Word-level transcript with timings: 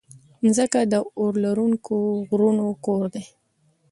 مځکه 0.43 0.79
د 0.93 0.95
اورلرونکو 1.19 1.95
غرونو 2.29 2.67
کور 2.85 3.03
ده. 3.13 3.23